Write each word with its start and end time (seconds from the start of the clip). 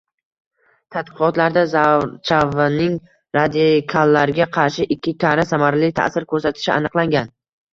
Tadqiqotlarda 0.95 1.63
zarchavaning 1.73 2.97
radikallarga 3.39 4.49
qarshi 4.57 4.89
ikki 4.97 5.15
karra 5.27 5.49
samarali 5.55 5.91
ta’sir 6.01 6.27
ko‘rsatishi 6.33 6.75
aniqlangan 6.79 7.31